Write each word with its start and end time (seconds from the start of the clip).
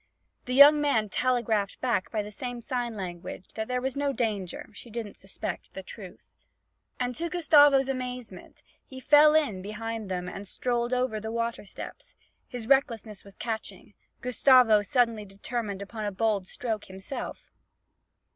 The 0.45 0.55
young 0.55 0.81
man 0.81 1.09
telegraphed 1.09 1.79
back 1.79 2.09
by 2.11 2.23
the 2.23 2.31
same 2.31 2.59
sign 2.61 2.95
language 2.97 3.49
that 3.53 3.67
there 3.67 3.83
was 3.83 3.95
no 3.95 4.11
danger; 4.11 4.69
she 4.73 4.89
didn't 4.89 5.15
suspect 5.15 5.75
the 5.75 5.83
truth. 5.83 6.33
And 6.99 7.13
to 7.13 7.29
Gustavo's 7.29 7.87
amazement, 7.87 8.63
he 8.83 8.99
fell 8.99 9.35
in 9.35 9.61
beside 9.61 10.09
them 10.09 10.27
and 10.27 10.47
strolled 10.47 10.91
over 10.91 11.17
to 11.17 11.21
the 11.21 11.31
water 11.31 11.65
steps. 11.65 12.15
His 12.47 12.65
recklessness 12.65 13.23
was 13.23 13.35
catching; 13.35 13.93
Gustavo 14.21 14.81
suddenly 14.81 15.23
determined 15.23 15.83
upon 15.83 16.05
a 16.05 16.11
bold 16.11 16.47
stroke 16.47 16.85
himself. 16.85 17.51